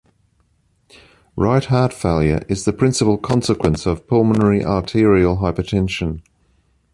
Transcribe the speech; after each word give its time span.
Right 1.35 1.63
heart 1.63 1.93
failure 1.93 2.43
is 2.49 2.65
the 2.65 2.73
principal 2.73 3.19
consequence 3.19 3.85
of 3.85 4.07
pulmonary 4.07 4.65
arterial 4.65 5.37
hypertension. 5.37 6.23